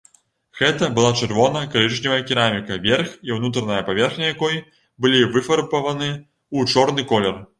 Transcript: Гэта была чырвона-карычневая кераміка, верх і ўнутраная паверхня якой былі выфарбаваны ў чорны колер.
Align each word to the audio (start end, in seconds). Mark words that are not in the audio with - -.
Гэта 0.59 0.85
была 0.99 1.09
чырвона-карычневая 1.19 2.23
кераміка, 2.29 2.79
верх 2.87 3.11
і 3.29 3.35
ўнутраная 3.37 3.83
паверхня 3.91 4.31
якой 4.33 4.57
былі 5.07 5.21
выфарбаваны 5.35 6.11
ў 6.15 6.59
чорны 6.73 7.09
колер. 7.13 7.39